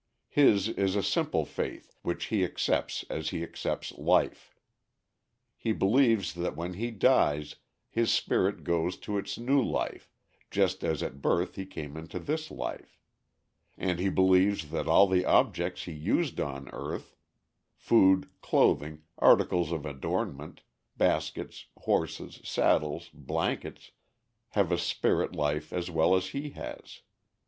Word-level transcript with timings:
His 0.29 0.67
is 0.67 0.95
a 0.95 1.03
simple 1.03 1.45
faith 1.45 1.93
which 2.01 2.25
he 2.33 2.43
accepts 2.43 3.05
as 3.07 3.29
he 3.29 3.43
accepts 3.43 3.91
life. 3.91 4.55
He 5.55 5.73
believes 5.73 6.33
that 6.33 6.55
when 6.55 6.73
he 6.73 6.89
dies 6.89 7.57
his 7.87 8.11
spirit 8.11 8.63
goes 8.63 8.97
to 8.97 9.19
its 9.19 9.37
new 9.37 9.61
life 9.63 10.09
just 10.49 10.83
as 10.83 11.03
at 11.03 11.21
birth 11.21 11.53
he 11.55 11.67
came 11.67 11.95
into 11.97 12.17
this 12.17 12.49
life. 12.49 12.97
And 13.77 13.99
he 13.99 14.09
believes 14.09 14.71
that 14.71 14.87
all 14.87 15.05
the 15.05 15.23
objects 15.23 15.83
he 15.83 15.91
used 15.91 16.39
on 16.39 16.67
earth 16.69 17.15
food, 17.75 18.27
clothing, 18.41 19.03
articles 19.19 19.71
of 19.71 19.85
adornment, 19.85 20.61
baskets, 20.97 21.67
horses, 21.77 22.41
saddles, 22.43 23.11
blankets 23.13 23.91
have 24.53 24.71
a 24.71 24.79
spirit 24.79 25.35
life 25.35 25.71
as 25.71 25.91
well 25.91 26.15
as 26.15 26.29
he 26.29 26.49
has. 26.49 27.01